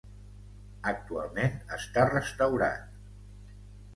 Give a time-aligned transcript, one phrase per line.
[0.91, 2.99] Actualment està restaurat.